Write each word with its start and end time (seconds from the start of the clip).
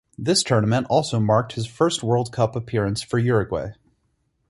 This 0.17 0.41
tournament 0.41 0.87
also 0.89 1.19
marked 1.19 1.53
his 1.53 1.67
first 1.67 2.01
World 2.01 2.31
Cup 2.31 2.55
appearance 2.55 3.03
for 3.03 3.19
Uruguay. 3.19 3.73